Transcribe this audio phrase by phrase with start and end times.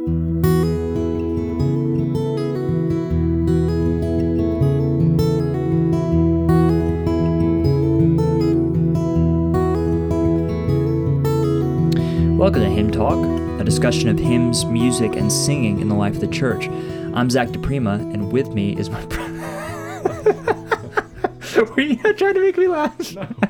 [0.00, 0.32] Welcome
[12.62, 13.18] to Hymn Talk,
[13.60, 16.68] a discussion of hymns, music, and singing in the life of the church.
[17.12, 19.32] I'm Zach DePrima, and with me is my brother.
[21.76, 23.14] Were you trying to make me laugh?
[23.14, 23.28] No.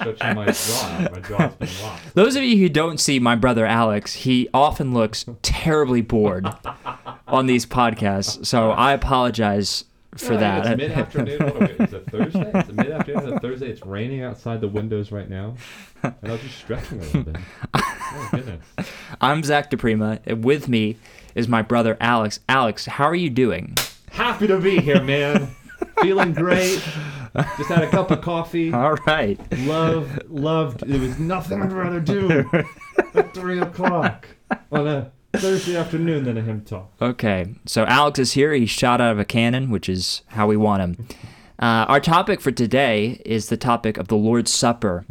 [0.00, 1.08] I'm stretching my jaw.
[1.12, 2.14] My jaw's been locked.
[2.14, 6.46] Those of you who don't see my brother Alex, he often looks terribly bored
[7.28, 8.46] on these podcasts.
[8.46, 9.84] So I apologize
[10.16, 10.66] for that.
[10.66, 11.38] It's mid afternoon.
[11.42, 11.84] What are we?
[11.84, 12.50] It's a Thursday.
[12.54, 13.22] It's a mid afternoon.
[13.28, 13.70] It's a Thursday.
[13.70, 15.56] It's raining outside the windows right now,
[16.02, 17.36] and I was just stretching a little bit.
[18.14, 18.62] Oh goodness.
[19.22, 20.18] I'm Zach DePrima.
[20.26, 20.98] and With me
[21.34, 22.40] is my brother Alex.
[22.46, 23.74] Alex, how are you doing?
[24.10, 25.48] Happy to be here, man.
[26.02, 26.82] Feeling great.
[27.34, 28.72] Just had a cup of coffee.
[28.74, 29.38] All right.
[29.60, 30.86] Love, loved.
[30.86, 32.44] There was nothing I'd rather do
[33.14, 34.28] at three o'clock
[34.70, 36.92] on a Thursday afternoon than a hymn talk.
[37.00, 38.52] Okay, so Alex is here.
[38.52, 41.08] He's shot out of a cannon, which is how we want him.
[41.58, 45.06] Uh, our topic for today is the topic of the Lord's Supper.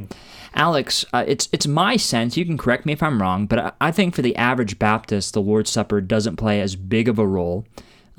[0.54, 2.36] Alex, uh, it's it's my sense.
[2.36, 5.34] You can correct me if I'm wrong, but I, I think for the average Baptist,
[5.34, 7.66] the Lord's Supper doesn't play as big of a role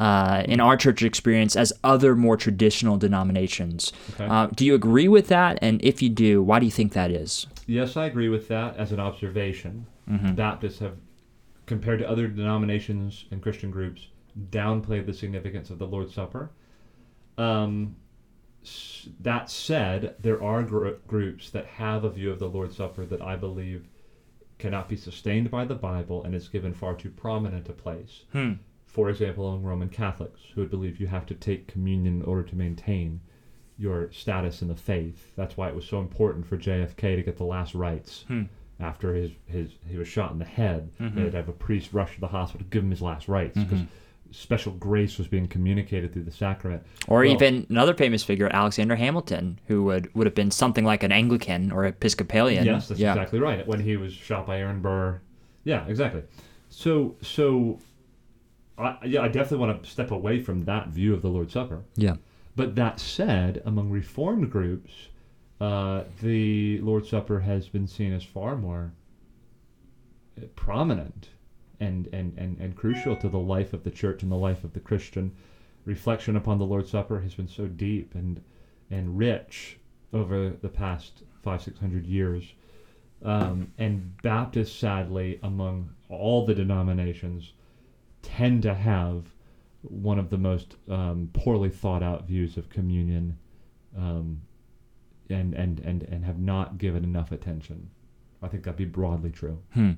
[0.02, 3.92] uh, in our church experience as other more traditional denominations.
[4.14, 4.26] Okay.
[4.26, 5.60] Uh, do you agree with that?
[5.62, 7.46] And if you do, why do you think that is?
[7.68, 9.86] Yes, I agree with that as an observation.
[10.10, 10.34] Mm-hmm.
[10.34, 10.96] Baptists have,
[11.66, 14.08] compared to other denominations and Christian groups,
[14.50, 16.50] downplayed the significance of the Lord's Supper.
[17.38, 17.94] Um,
[19.20, 23.22] that said, there are gr- groups that have a view of the Lord's Supper that
[23.22, 23.86] I believe
[24.58, 28.24] cannot be sustained by the Bible and is given far too prominent a place.
[28.32, 28.54] Hmm.
[28.92, 32.42] For example, among Roman Catholics, who would believe you have to take communion in order
[32.42, 33.20] to maintain
[33.78, 35.32] your status in the faith.
[35.34, 38.42] That's why it was so important for JFK to get the last rites Hmm.
[38.78, 40.90] after his, his he was shot in the head.
[41.00, 41.14] Mhm.
[41.14, 43.80] They'd have a priest rush to the hospital to give him his last rites because
[43.80, 43.86] Mhm.
[44.30, 46.82] special grace was being communicated through the sacrament.
[47.08, 51.02] Or Well- even another famous figure, Alexander Hamilton, who would, would have been something like
[51.02, 52.66] an Anglican or Episcopalian.
[52.66, 53.12] Yes, that's yeah.
[53.12, 53.66] exactly right.
[53.66, 55.20] When he was shot by Aaron Burr.
[55.64, 56.22] Yeah, exactly.
[56.68, 57.78] So so
[58.78, 61.82] I yeah, I definitely want to step away from that view of the Lord's Supper.
[61.96, 62.16] Yeah.
[62.54, 64.92] But that said, among Reformed groups,
[65.60, 68.92] uh, the Lord's Supper has been seen as far more
[70.36, 71.30] uh, prominent
[71.80, 74.72] and, and, and, and crucial to the life of the church and the life of
[74.72, 75.34] the Christian.
[75.84, 78.42] Reflection upon the Lord's Supper has been so deep and,
[78.90, 79.78] and rich
[80.12, 82.44] over the past five, six hundred years.
[83.24, 87.52] Um, and Baptists, sadly, among all the denominations,
[88.22, 89.24] tend to have
[89.82, 93.36] one of the most um, poorly thought out views of communion
[93.96, 94.40] um,
[95.28, 97.90] and, and, and, and have not given enough attention.
[98.42, 99.58] I think that'd be broadly true.
[99.74, 99.92] Hmm.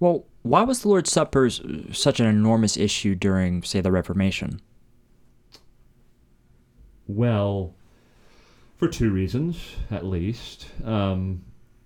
[0.00, 4.60] Well, why was the Lord's Supper such an enormous issue during, say, the Reformation?
[7.06, 7.74] Well,
[8.76, 9.58] for two reasons,
[9.90, 10.66] at least.
[10.84, 11.44] Um,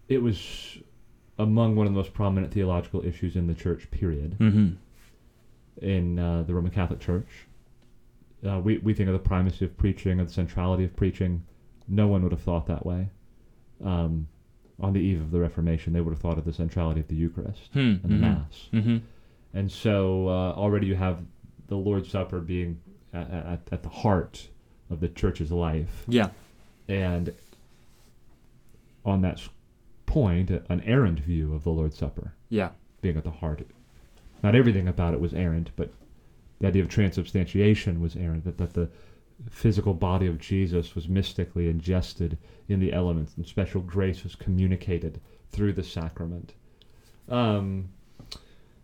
[0.08, 0.78] it was
[1.38, 4.74] among one of the most prominent theological issues in the church, period, Mm-hmm.
[5.82, 7.28] In uh, the Roman Catholic Church.
[8.48, 11.44] Uh, we, we think of the primacy of preaching, of the centrality of preaching.
[11.88, 13.08] No one would have thought that way.
[13.84, 14.28] Um,
[14.80, 17.16] on the eve of the Reformation, they would have thought of the centrality of the
[17.16, 17.78] Eucharist Hmm.
[17.80, 18.68] and the Mass.
[18.72, 18.98] Mm-hmm.
[19.54, 21.20] And so uh, already you have
[21.66, 22.80] the Lord's Supper being
[23.12, 24.48] at, at, at the heart
[24.90, 26.04] of the church's life.
[26.06, 26.28] Yeah.
[26.86, 27.34] And
[29.04, 29.40] on that
[30.06, 32.70] point, an errant view of the Lord's Supper Yeah.
[33.00, 33.66] being at the heart.
[34.42, 35.92] Not everything about it was errant, but
[36.60, 38.88] the idea of transubstantiation was errant, that, that the
[39.50, 42.38] physical body of Jesus was mystically ingested
[42.68, 45.20] in the elements and special grace was communicated
[45.52, 46.54] through the sacrament.
[47.28, 47.90] Um,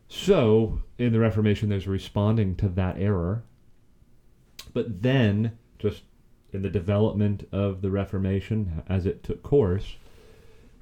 [0.08, 3.42] so, in the Reformation, there's responding to that error.
[4.72, 6.02] But then, just
[6.52, 9.96] in the development of the Reformation as it took course,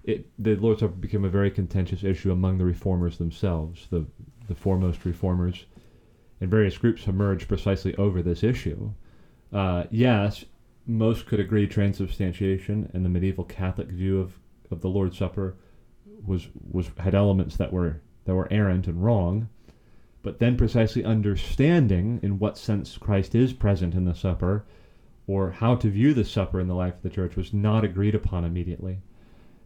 [0.05, 3.87] it the Lord's Supper became a very contentious issue among the reformers themselves.
[3.91, 4.07] The
[4.49, 5.67] the foremost reformers
[6.41, 8.91] and various groups emerged precisely over this issue.
[9.53, 10.45] Uh, yes,
[10.87, 14.39] most could agree transubstantiation and the medieval Catholic view of,
[14.71, 15.57] of the Lord's Supper
[16.25, 19.49] was was had elements that were that were errant and wrong.
[20.23, 24.65] But then precisely understanding in what sense Christ is present in the supper
[25.27, 28.15] or how to view the supper in the life of the church was not agreed
[28.15, 28.99] upon immediately.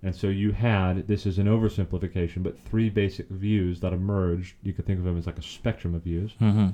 [0.06, 4.54] And so you had, this is an oversimplification, but three basic views that emerged.
[4.62, 6.32] You could think of them as like a spectrum of views.
[6.40, 6.68] Mm-hmm.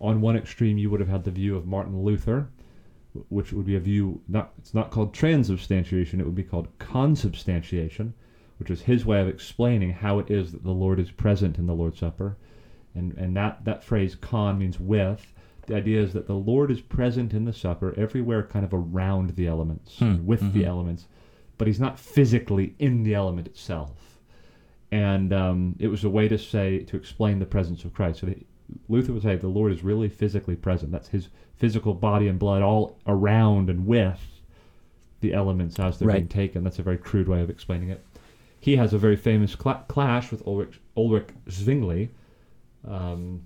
[0.00, 2.48] On one extreme, you would have had the view of Martin Luther,
[3.28, 8.12] which would be a view, not it's not called transubstantiation, it would be called consubstantiation,
[8.58, 11.66] which is his way of explaining how it is that the Lord is present in
[11.66, 12.36] the Lord's Supper.
[12.94, 15.32] and and that that phrase "con" means with.
[15.66, 19.30] The idea is that the Lord is present in the supper everywhere, kind of around
[19.30, 20.66] the elements, Hmm, with the mhm.
[20.66, 21.06] elements,
[21.58, 24.20] but he's not physically in the element itself.
[24.92, 28.20] And um, it was a way to say to explain the presence of Christ.
[28.20, 28.36] So the,
[28.88, 30.92] Luther would say the Lord is really physically present.
[30.92, 34.20] That's his physical body and blood all around and with
[35.20, 36.62] the elements as they're being taken.
[36.62, 38.04] That's a very crude way of explaining it.
[38.60, 42.10] He has a very famous cla- clash with Ulrich, Ulrich Zwingli,
[42.86, 43.42] um,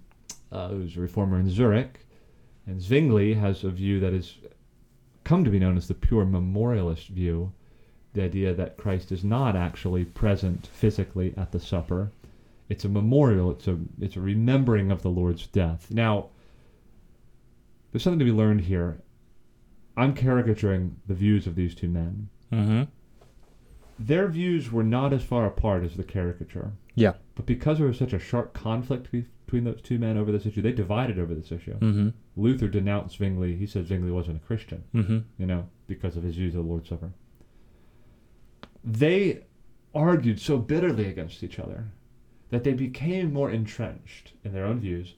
[0.51, 2.07] uh, who's a reformer in Zurich.
[2.67, 4.35] And Zwingli has a view that has
[5.25, 7.53] come to be known as the pure memorialist view
[8.13, 12.11] the idea that Christ is not actually present physically at the supper.
[12.69, 15.91] It's a memorial, it's a, it's a remembering of the Lord's death.
[15.91, 16.29] Now,
[17.93, 19.01] there's something to be learned here.
[19.97, 22.29] I'm caricaturing the views of these two men.
[22.53, 22.83] Mm-hmm.
[23.99, 26.73] Their views were not as far apart as the caricature.
[26.95, 27.15] Yeah.
[27.35, 30.47] But because there was such a sharp conflict be- between those two men over this
[30.47, 31.77] issue, they divided over this issue.
[31.79, 32.09] Mm-hmm.
[32.37, 33.57] Luther denounced Zwingli.
[33.57, 35.19] He said Zwingli wasn't a Christian, Mm-hmm.
[35.39, 37.11] you know, because of his views of the Lord's Supper.
[38.85, 39.45] They
[39.95, 41.87] argued so bitterly against each other
[42.51, 45.15] that they became more entrenched in their own views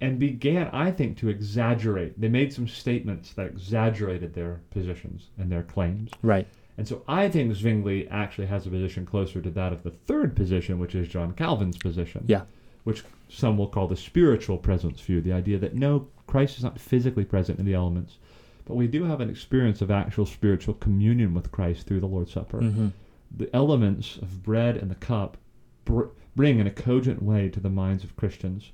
[0.00, 2.20] and began, I think, to exaggerate.
[2.20, 6.10] They made some statements that exaggerated their positions and their claims.
[6.22, 6.46] Right.
[6.76, 10.34] And so I think Zwingli actually has a position closer to that of the third
[10.34, 12.24] position, which is John Calvin's position.
[12.26, 12.42] Yeah.
[12.82, 16.78] Which some will call the spiritual presence view, the idea that no, Christ is not
[16.78, 18.18] physically present in the elements,
[18.66, 22.32] but we do have an experience of actual spiritual communion with Christ through the Lord's
[22.32, 22.60] Supper.
[22.60, 22.88] Mm-hmm.
[23.36, 25.36] The elements of bread and the cup
[25.84, 28.72] br- bring in a cogent way to the minds of Christians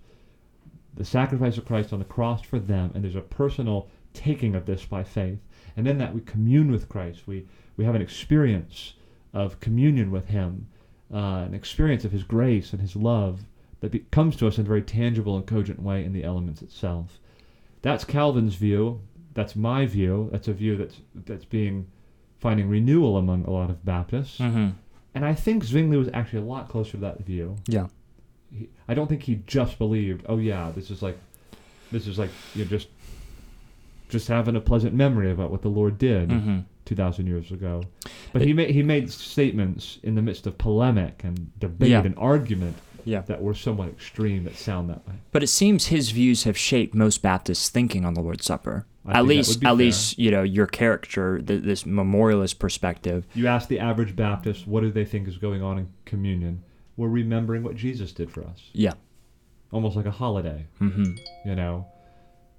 [0.94, 4.66] the sacrifice of Christ on the cross for them, and there's a personal taking of
[4.66, 5.38] this by faith.
[5.76, 7.26] And in that we commune with Christ.
[7.26, 7.46] We
[7.76, 8.94] we have an experience
[9.32, 10.66] of communion with Him,
[11.12, 13.44] uh, an experience of His grace and His love
[13.80, 16.60] that be- comes to us in a very tangible and cogent way in the elements
[16.60, 17.18] itself.
[17.82, 19.00] That's Calvin's view.
[19.32, 20.28] That's my view.
[20.32, 21.86] That's a view that's that's being
[22.40, 24.38] finding renewal among a lot of Baptists.
[24.38, 24.70] Mm-hmm.
[25.14, 27.56] And I think Zwingli was actually a lot closer to that view.
[27.66, 27.87] Yeah.
[28.52, 31.19] He, I don't think he just believed, oh yeah, this is like,
[31.92, 32.88] this is like you know, just,
[34.08, 36.58] just having a pleasant memory about what the Lord did Mm-hmm.
[36.84, 37.82] two thousand years ago.
[38.32, 42.02] But he made he made statements in the midst of polemic and debate Yeah.
[42.02, 43.20] and argument Yeah.
[43.23, 45.14] that were somewhat extreme that sound that way.
[45.32, 48.87] But it seems his views have shaped most Baptists' thinking on the Lord's Supper.
[49.06, 49.73] I at least, at fair.
[49.73, 53.26] least, you know, your character, th- this memorialist perspective.
[53.35, 56.62] You ask the average Baptist, what do they think is going on in communion?
[56.97, 58.93] We're remembering what Jesus did for us, Yeah.
[59.73, 60.67] almost like a holiday.
[60.82, 61.14] Mm-hmm.
[61.49, 61.87] You know,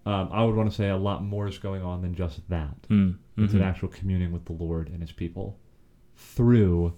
[0.08, 2.76] um, I would want to say a lot more is going on than just that.
[2.90, 3.44] Mm-hmm.
[3.44, 5.58] It's an actual communing with the Lord and His people
[6.16, 6.94] through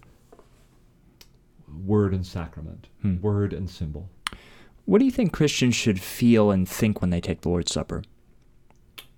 [1.85, 3.19] word and sacrament, Hmm.
[3.21, 4.09] word and symbol.
[4.85, 8.03] What do you think Christians should feel and think when they take the Lord's Supper?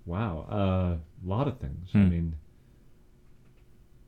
[0.06, 1.90] Wow, uh, a lot of things.
[1.94, 2.10] I Hmm.
[2.10, 2.36] mean,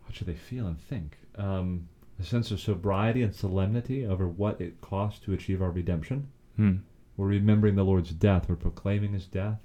[0.05, 1.17] what should they feel and think?
[1.35, 1.89] Um,
[2.19, 6.27] a sense of sobriety and solemnity over what it costs to achieve our redemption.
[6.55, 6.77] Hmm.
[7.15, 8.47] We're remembering the Lord's death.
[8.47, 9.59] We're proclaiming His death.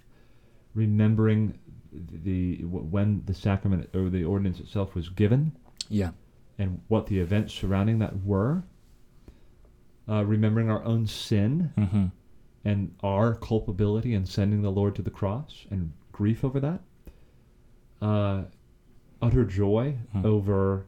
[0.75, 1.58] Remembering
[1.93, 5.52] the when the sacrament or the ordinance itself was given.
[5.88, 6.12] Yeah.
[6.58, 8.62] and what the events surrounding that were.
[10.09, 12.06] Uh, remembering our own sin Mm-hmm.
[12.65, 16.81] and our culpability and sending the Lord to the cross and grief over that.
[18.01, 18.44] Uh,
[19.21, 20.27] utter joy Hmm.
[20.27, 20.87] over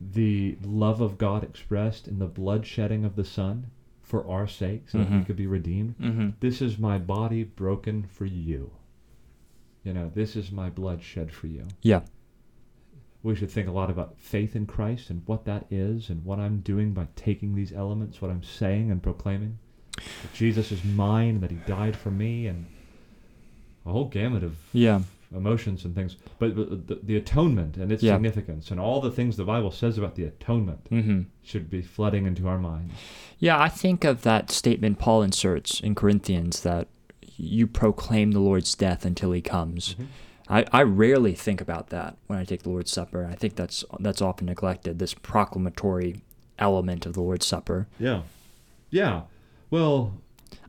[0.00, 3.66] the love of God expressed in the blood shedding of the Son
[4.02, 5.26] for our sake so that we Mhm.
[5.26, 5.96] could be redeemed.
[5.98, 6.28] Mm-hmm.
[6.40, 8.70] This is my body broken for you.
[9.84, 12.02] You know, this is my blood shed for you Yeah.
[13.22, 16.38] We should think a lot about faith in Christ and what that is and what
[16.38, 19.58] I'm doing by taking these elements, what I'm saying and proclaiming.
[19.96, 22.66] That Jesus is mine, that he died for me, and
[23.86, 25.02] a whole gamut of Yeah.
[25.34, 26.16] emotions and things.
[26.38, 28.14] But, but the, the atonement and its Yeah.
[28.14, 31.20] significance and all the things the Bible says about the atonement Mm-hmm.
[31.42, 32.92] should be flooding into our minds.
[33.38, 36.88] Yeah, I think of that statement Paul inserts in Corinthians that
[37.36, 39.96] you proclaim the Lord's death until he comes.
[40.52, 43.26] I, I rarely think about that when I take the Lord's Supper.
[43.30, 46.20] I think that's that's often neglected, this proclamatory
[46.58, 47.88] element of the Lord's Supper.
[47.98, 48.22] Yeah.
[48.90, 49.22] Yeah.
[49.70, 50.14] Well,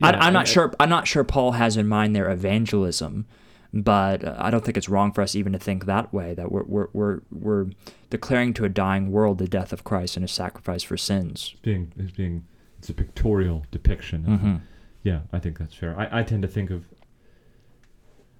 [0.02, 0.72] I, yeah, I'm not I- sure.
[0.80, 3.26] I'm not sure Paul has in mind their evangelism,
[3.72, 6.32] but uh, I don't think it's wrong for us even to think that way.
[6.34, 7.66] That we're we're we're, we're
[8.10, 11.50] declaring to a dying world the death of Christ and His sacrifice for sins.
[11.52, 12.44] It's being, it's being,
[12.78, 14.24] it's a pictorial depiction.
[14.24, 14.54] Mm-hmm.
[15.02, 15.94] Yeah, I think that's fair.
[15.98, 16.86] I, I tend to think of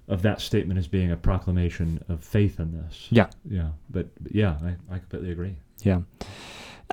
[0.09, 3.07] of that statement as being a proclamation of faith in this.
[3.11, 3.29] Yeah.
[3.49, 3.71] Yeah.
[3.91, 5.57] But, yeah, I, I completely agree.
[5.83, 6.01] Yeah.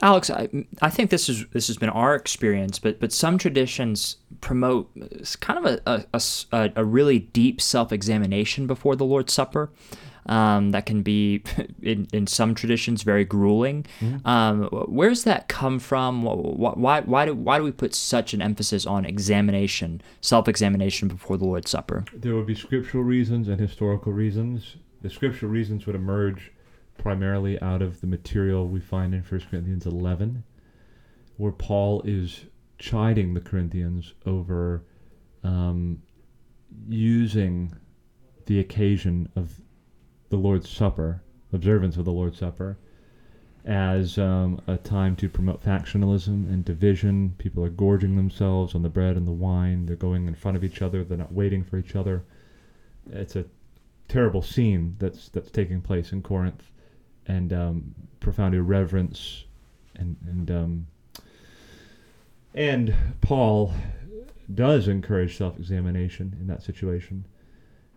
[0.01, 0.49] Alex, I,
[0.81, 5.07] I think this is this has been our experience, but but some traditions promote uh,
[5.41, 9.69] kind of a a a really deep self examination before the Lord's Supper.
[10.27, 11.43] Um, that can be,
[11.81, 13.85] in, in some traditions, very grueling.
[14.25, 16.23] Um, does that come from?
[16.23, 20.47] Wh- wh- Why, why, do, why do we put such an emphasis on examination, self
[20.47, 22.05] examination before the Lord's Supper?
[22.13, 24.75] There would be scriptural reasons and historical reasons.
[25.01, 26.51] The scriptural reasons would emerge
[26.97, 30.43] primarily out of the material we find in 1 Corinthians 11,
[31.37, 32.45] where Paul is
[32.77, 34.83] chiding the Corinthians over
[35.43, 36.03] um,
[36.87, 37.73] using
[38.45, 39.59] the occasion of
[40.31, 41.21] the Lord's Supper,
[41.53, 42.77] observance of the Lord's Supper,
[43.65, 47.35] as um, a time to promote factionalism and division.
[47.37, 49.85] People are gorging themselves on the bread and the wine.
[49.85, 51.03] They're going in front of each other.
[51.03, 52.23] They're not waiting for each other.
[53.11, 53.45] It's a
[54.07, 56.71] terrible scene that's that's taking place in Corinth,
[57.27, 59.45] and um, profound irreverence,
[59.95, 60.87] and and um,
[62.55, 63.73] and Paul
[64.55, 67.25] does encourage self-examination in that situation,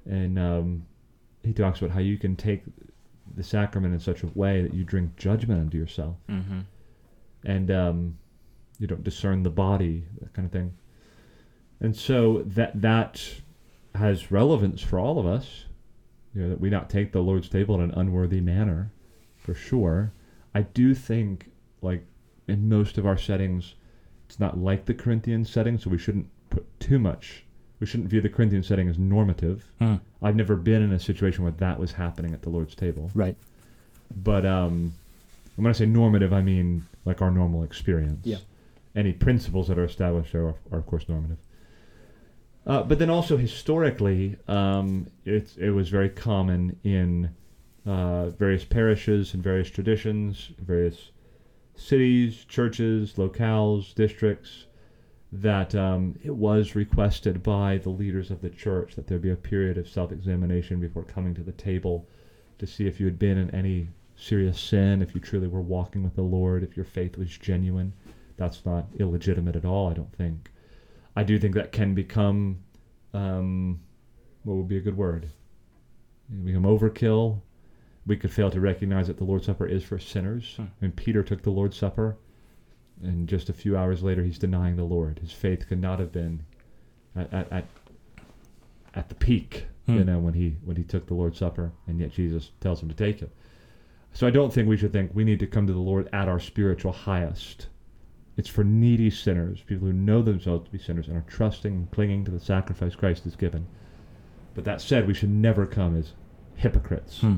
[0.04, 0.86] and um,
[1.44, 2.62] he talks about how you can take
[3.36, 6.60] the sacrament in such a way that you drink judgment unto yourself, Mm-hmm.
[7.44, 8.18] and um,
[8.78, 10.74] you don't discern the body, that kind of thing.
[11.80, 13.22] And so that that
[13.94, 15.64] has relevance for all of us.
[16.34, 18.90] You know, that we not take the Lord's table in an unworthy manner,
[19.36, 20.12] for sure.
[20.52, 22.04] I do think, like
[22.48, 23.74] in most of our settings,
[24.26, 27.44] it's not like the Corinthian setting, so we shouldn't put too much.
[27.80, 29.64] We shouldn't view the Corinthian setting as normative.
[29.78, 29.96] Hmm.
[30.22, 33.10] I've never been in a situation where that was happening at the Lord's table.
[33.14, 33.36] Right.
[34.22, 34.92] But um,
[35.56, 38.24] when I say normative, I mean like our normal experience.
[38.26, 38.38] Yeah.
[38.94, 41.38] Any principles that are established there are, are of course, normative.
[42.66, 47.28] Uh, but then also historically, um, it, it was very common in
[47.84, 51.10] uh, various parishes and various traditions, various
[51.76, 54.66] cities, churches, locales, districts,
[55.40, 59.36] that um, it was requested by the leaders of the church that there be a
[59.36, 62.08] period of self examination before coming to the table
[62.58, 66.04] to see if you had been in any serious sin, if you truly were walking
[66.04, 67.92] with the Lord, if your faith was genuine.
[68.36, 70.50] That's not illegitimate at all, I don't think.
[71.16, 72.60] I do think that can become,
[73.12, 73.80] um,
[74.44, 75.24] what would be a good word?
[75.24, 77.40] It can become overkill.
[78.06, 80.54] We could fail to recognize that the Lord's Supper is for sinners.
[80.56, 80.64] Hmm.
[80.78, 82.18] When Peter took the Lord's Supper,
[83.02, 85.18] and just a few hours later, he's denying the Lord.
[85.18, 86.44] His faith could not have been
[87.16, 87.66] at, at,
[88.94, 90.06] at, the peak, you Hmm.
[90.06, 92.94] know, when he when he took the Lord's Supper, and yet Jesus tells him to
[92.94, 93.30] take it.
[94.12, 96.28] So I don't think we should think we need to come to the Lord at
[96.28, 97.66] our spiritual highest.
[98.36, 101.90] It's for needy sinners, people who know themselves to be sinners and are trusting and
[101.90, 103.66] clinging to the sacrifice Christ has given.
[104.54, 106.12] But that said, we should never come as
[106.56, 107.20] hypocrites.
[107.20, 107.36] Hmm.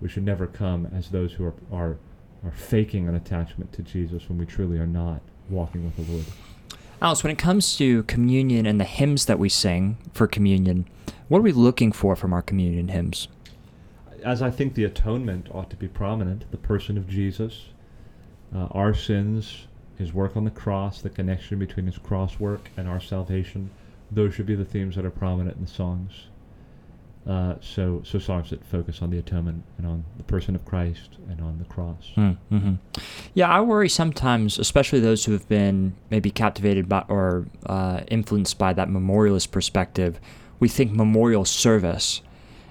[0.00, 1.98] We should never come as those who are, are
[2.44, 6.26] are faking an attachment to Jesus when we truly are not walking with the Lord.
[7.00, 10.86] Alex, when it comes to communion and the hymns that we sing for communion,
[11.28, 13.28] what are we looking for from our communion hymns?
[14.22, 17.66] As I think the atonement ought to be prominent, the person of Jesus,
[18.54, 19.66] uh, our sins,
[19.98, 23.70] his work on the cross, the connection between his cross work and our salvation,
[24.10, 26.28] those should be the themes that are prominent in the songs.
[27.26, 31.16] Uh, so, so songs that focus on the atonement and on the person of Christ
[31.30, 32.12] and on the cross.
[32.16, 32.74] Mm-hmm.
[33.32, 38.58] Yeah, I worry sometimes, especially those who have been maybe captivated by or uh, influenced
[38.58, 40.20] by that memorialist perspective.
[40.60, 42.20] We think memorial service,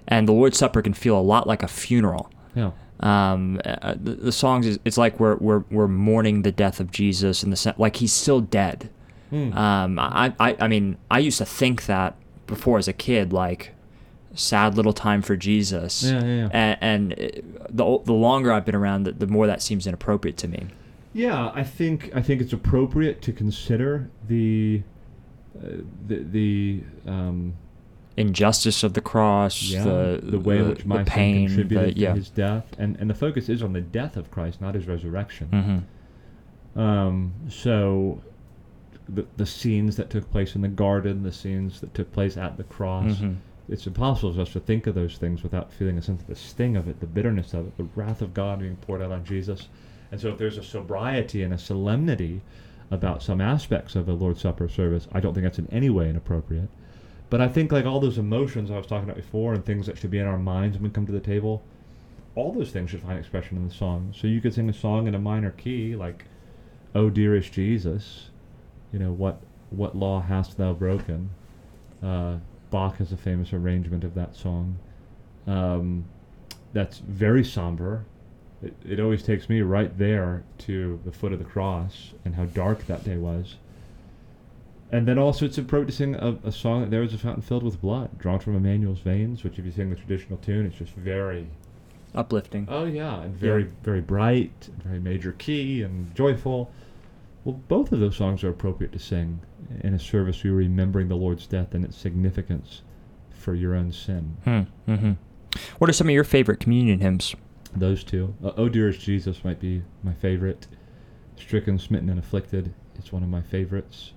[0.08, 2.32] and the Lord's Supper can feel a lot like a funeral.
[2.54, 2.72] Yeah.
[3.00, 6.92] Um, uh, the, the songs, is, it's like we're, we're, we're mourning the death of
[6.92, 8.92] Jesus in the like he's still dead.
[9.32, 9.56] Mm.
[9.56, 13.73] Um, I, I, I mean, I used to think that before as a kid, like
[14.34, 16.04] sad little time for Jesus.
[16.04, 16.50] Yeah, yeah, yeah.
[16.52, 20.48] And, and the the longer I've been around, the, the more that seems inappropriate to
[20.48, 20.68] me.
[21.14, 24.82] Yeah, I think I think it's appropriate to consider the
[25.58, 25.68] uh,
[26.08, 27.54] the the um,
[28.16, 32.00] Injustice of the cross, yeah, the the way in the, which my pain, contributed the,
[32.00, 32.10] yeah.
[32.10, 34.88] to his death, and and the focus is on the death of Christ, not his
[34.88, 35.86] resurrection.
[36.76, 38.22] hmm Um, so
[39.10, 42.58] the the scenes that took place in the garden, the scenes that took place at
[42.58, 43.34] the cross, hmm
[43.70, 46.36] it's impossible for us to think of those things without feeling a sense of the
[46.36, 49.24] sting of it, the bitterness of it, the wrath of God being poured out on
[49.24, 49.70] Jesus.
[50.12, 52.42] And so, if there's a sobriety and a solemnity
[52.92, 56.10] about some aspects of a Lord's Supper service, I don't think that's in any way
[56.10, 56.70] inappropriate.
[57.30, 59.98] But I think, like all those emotions I was talking about before and things that
[59.98, 61.64] should be in our minds when we come to the table,
[62.36, 64.14] all those things should find expression in the song.
[64.16, 66.26] So, you could sing a song in a minor key, like,
[66.94, 68.30] Oh, dearest Jesus,
[68.92, 69.42] you know, what,
[69.72, 71.32] what law hast thou broken?
[72.04, 72.38] Uh,
[72.74, 74.80] Bach has a famous arrangement of that song.
[75.46, 76.06] Um,
[76.74, 78.04] that's very somber.
[78.64, 82.46] It, it always takes me right there to the foot of the cross and how
[82.46, 83.58] dark that day was.
[84.92, 87.44] And then also it's appropriate to sing a, a song that there is a fountain
[87.44, 90.78] filled with blood, drawn from Emmanuel's veins, which if you sing the traditional tune, it's
[90.78, 91.48] just very
[92.16, 92.68] Uplifting.
[92.70, 96.72] Oh yeah, and very very bright, very major key and joyful.
[97.46, 99.40] Well, both of those songs are appropriate to sing
[99.82, 102.82] in a service where you're remembering the Lord's death and its significance
[103.32, 104.38] for your own sin.
[104.46, 104.92] Hmm.
[104.92, 105.12] Mm-hmm.
[105.78, 107.36] What are some of your favorite communion hymns?
[107.76, 108.34] Those two.
[108.44, 110.68] Uh, oh dearest Jesus might be my favorite.
[111.36, 112.74] Stricken, smitten, and afflicted.
[112.96, 114.14] It's one of my favorites.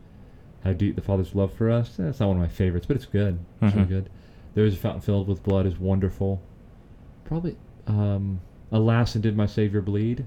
[0.63, 1.97] How deep the Father's love for us.
[1.97, 3.39] That's not one of my favorites, but it's good.
[3.63, 3.89] It's really Mhm.
[3.89, 4.11] good.
[4.55, 6.41] There is a fountain filled with blood is wonderful.
[7.25, 7.57] Probably,
[7.87, 8.41] um,
[8.71, 10.25] alas, and did my Savior bleed?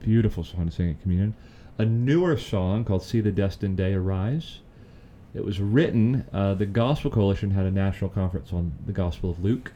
[0.00, 1.34] Beautiful song to sing at communion.
[1.78, 4.58] A newer song called "See the Destined Day Arise."
[5.32, 6.24] It was written.
[6.32, 9.72] Uh, the Gospel Coalition had a national conference on the Gospel of Luke,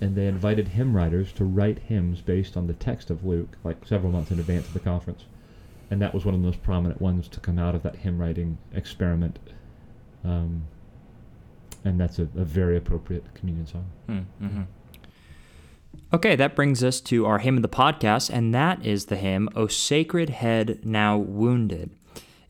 [0.00, 3.86] and they invited hymn writers to write hymns based on the text of Luke, like
[3.86, 5.24] several months in advance of the conference.
[5.90, 8.18] And that was one of the most prominent ones to come out of that hymn
[8.18, 9.38] writing experiment.
[10.24, 10.64] Um,
[11.84, 13.84] and that's a, a very appropriate communion song.
[14.08, 14.62] Mm-hmm.
[16.12, 19.48] Okay, that brings us to our hymn of the podcast, and that is the hymn,
[19.56, 21.90] O Sacred Head Now Wounded.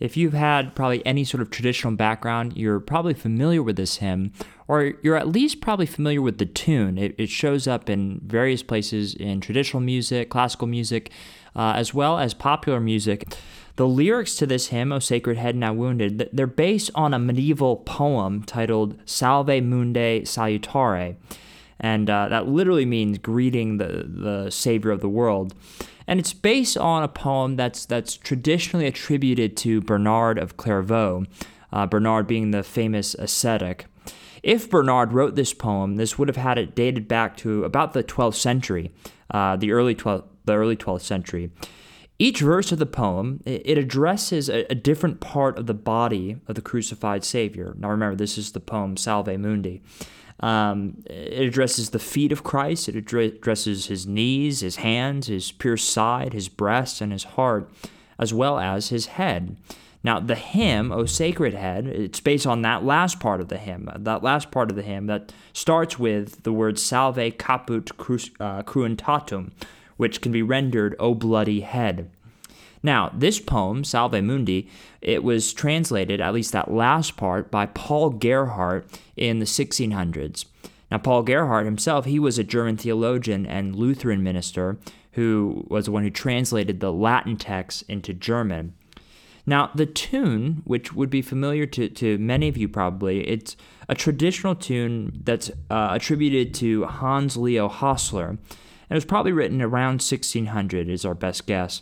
[0.00, 4.32] If you've had probably any sort of traditional background, you're probably familiar with this hymn,
[4.68, 6.98] or you're at least probably familiar with the tune.
[6.98, 11.10] It, it shows up in various places in traditional music, classical music,
[11.56, 13.34] uh, as well as popular music.
[13.76, 17.76] The lyrics to this hymn, O Sacred Head Now Wounded, they're based on a medieval
[17.76, 21.16] poem titled Salve Mundi Salutare
[21.80, 25.54] and uh, that literally means greeting the, the Savior of the world.
[26.06, 31.24] And it's based on a poem that's that's traditionally attributed to Bernard of Clairvaux,
[31.72, 33.86] uh, Bernard being the famous ascetic.
[34.42, 38.04] If Bernard wrote this poem, this would have had it dated back to about the
[38.04, 38.92] 12th century,
[39.30, 41.50] uh, the early 12th, the early 12th century.
[42.18, 46.54] Each verse of the poem it addresses a, a different part of the body of
[46.54, 47.74] the crucified Savior.
[47.78, 49.82] Now remember, this is the poem Salve Mundi.
[50.40, 52.88] Um, it addresses the feet of Christ.
[52.88, 57.70] It addresses his knees, his hands, his pierced side, his breast, and his heart,
[58.18, 59.56] as well as his head.
[60.02, 63.88] Now, the hymn, O Sacred Head, it's based on that last part of the hymn,
[63.96, 67.90] that last part of the hymn that starts with the word Salve Caput
[68.38, 69.52] uh, Cruentatum,
[69.96, 72.10] which can be rendered, O Bloody Head.
[72.84, 74.68] Now, this poem, Salve Mundi,
[75.00, 80.44] it was translated, at least that last part, by Paul Gerhardt in the 1600s.
[80.90, 84.76] Now, Paul Gerhardt himself, he was a German theologian and Lutheran minister
[85.12, 88.74] who was the one who translated the Latin text into German.
[89.46, 93.56] Now, the tune, which would be familiar to, to many of you probably, it's
[93.88, 98.28] a traditional tune that's uh, attributed to Hans Leo Hassler.
[98.28, 98.38] And
[98.90, 101.80] it was probably written around 1600, is our best guess.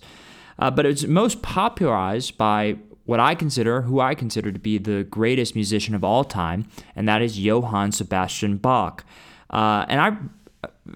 [0.58, 5.04] Uh, but it's most popularized by what I consider, who I consider to be the
[5.04, 9.04] greatest musician of all time, and that is Johann Sebastian Bach.
[9.50, 10.16] Uh, and I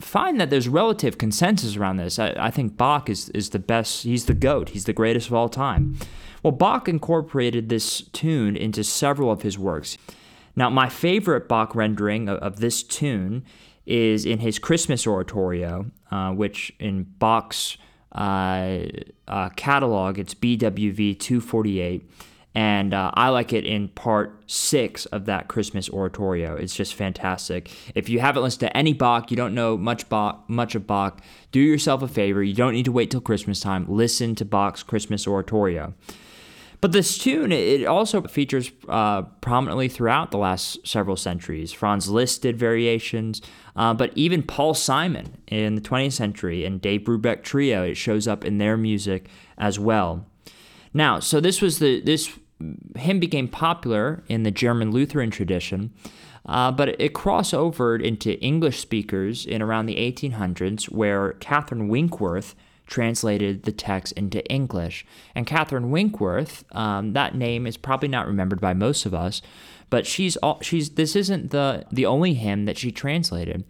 [0.01, 2.19] find that there's relative consensus around this.
[2.19, 5.35] I, I think Bach is, is the best, he's the GOAT, he's the greatest of
[5.35, 5.97] all time.
[6.43, 9.99] Well, Bach incorporated this tune into several of his works.
[10.55, 13.45] Now, my favorite Bach rendering of, of this tune
[13.85, 17.77] is in his Christmas oratorio, uh, which in Bach's
[18.17, 18.79] uh,
[19.29, 22.11] uh, catalog, it's BWV 248.
[22.55, 26.57] And uh, I like it in part six of that Christmas oratorio.
[26.57, 27.71] It's just fantastic.
[27.95, 31.21] If you haven't listened to any Bach, you don't know much Bach, much of Bach,
[31.53, 32.43] do yourself a favor.
[32.43, 33.85] You don't need to wait till Christmas time.
[33.87, 35.93] Listen to Bach's Christmas oratorio.
[36.81, 41.73] But this tune, it also features uh, prominently throughout the last several centuries.
[41.73, 43.43] Franz Liszt did variations,
[43.77, 48.27] uh, but even Paul Simon in the 20th century and Dave Brubeck Trio, it shows
[48.27, 50.27] up in their music as well.
[50.95, 52.33] Now, so this was the this
[52.97, 55.93] hymn became popular in the German Lutheran tradition,
[56.47, 62.55] uh, but it crossed over into English speakers in around the 1800s, where Catherine Winkworth
[62.87, 65.05] translated the text into English.
[65.35, 69.43] And Catherine Winkworth, um, that name is probably not remembered by most of us,
[69.91, 73.65] but she's all, she's this isn't the the only hymn that she translated.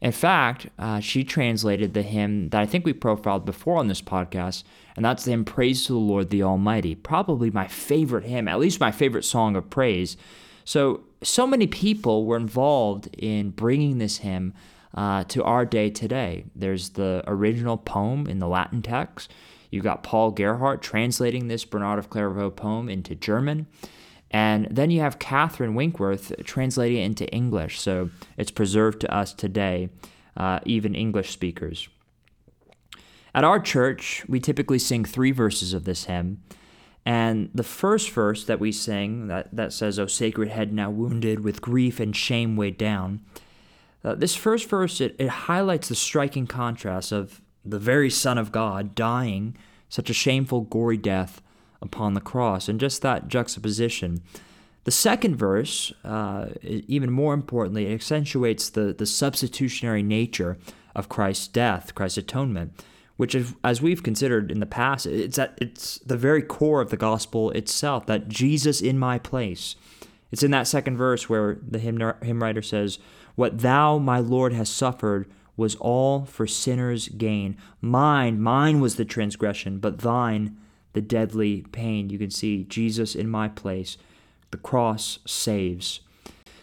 [0.00, 4.02] In fact, uh, she translated the hymn that I think we profiled before on this
[4.02, 4.64] podcast,
[4.96, 6.96] and that's the hymn Praise to the Lord the Almighty.
[6.96, 10.16] Probably my favorite hymn, at least my favorite song of praise.
[10.64, 14.54] So, so many people were involved in bringing this hymn
[14.94, 16.44] uh, to our day today.
[16.54, 19.32] There's the original poem in the Latin text.
[19.70, 23.66] You've got Paul Gerhardt translating this Bernard of Clairvaux poem into German.
[24.30, 27.80] And then you have Catherine Winkworth translating it into English.
[27.80, 29.90] So it's preserved to us today,
[30.36, 31.88] uh, even English speakers.
[33.34, 36.42] At our church, we typically sing three verses of this hymn.
[37.04, 41.40] And the first verse that we sing that, that says, O sacred head now wounded,
[41.40, 43.20] with grief and shame weighed down,
[44.04, 48.52] uh, this first verse, it, it highlights the striking contrast of the very Son of
[48.52, 49.56] God dying
[49.88, 51.42] such a shameful, gory death
[51.80, 54.22] upon the cross, and just that juxtaposition.
[54.84, 60.58] The second verse, uh, even more importantly, it accentuates the, the substitutionary nature
[60.96, 62.84] of Christ's death, Christ's atonement,
[63.16, 66.96] which, as we've considered in the past, it's at it's the very core of the
[66.96, 68.06] gospel itself.
[68.06, 69.76] That Jesus in my place.
[70.32, 72.98] It's in that second verse where the hymn, hymn writer says,
[73.34, 77.58] "What thou, my Lord, hast suffered." Was all for sinners' gain.
[77.82, 80.56] Mine, mine was the transgression, but thine
[80.94, 82.08] the deadly pain.
[82.08, 83.98] You can see Jesus in my place
[84.50, 86.00] the cross saves.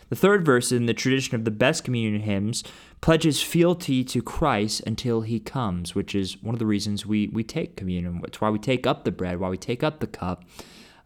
[0.09, 2.63] The third verse in the tradition of the best communion hymns
[3.01, 7.43] pledges fealty to Christ until he comes, which is one of the reasons we, we
[7.43, 8.21] take communion.
[8.25, 10.43] It's why we take up the bread, why we take up the cup.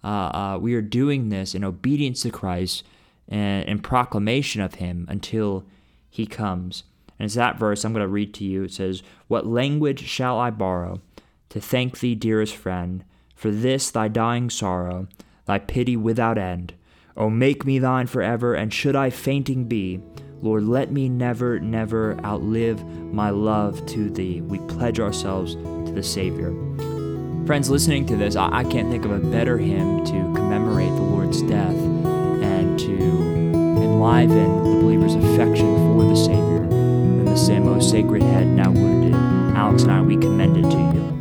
[0.04, 2.84] Uh, uh, we are doing this in obedience to Christ
[3.28, 5.66] and in proclamation of him until
[6.10, 6.84] he comes.
[7.20, 8.64] And it's that verse I'm going to read to you.
[8.64, 11.02] It says, What language shall I borrow
[11.50, 13.04] to thank thee, dearest friend,
[13.36, 15.08] for this thy dying sorrow?
[15.46, 16.74] thy pity without end.
[17.16, 20.02] O make me thine forever, and should I fainting be,
[20.42, 24.42] Lord, let me never, never outlive my love to thee.
[24.42, 26.52] We pledge ourselves to the Savior.
[27.46, 31.42] Friends, listening to this, I, can't think of a better hymn to commemorate the Lord's
[31.44, 31.93] death and
[34.04, 39.14] enliven the believer's affection for the Savior than the same, O sacred head now wounded.
[39.56, 41.13] Alex and I, we commend it to you.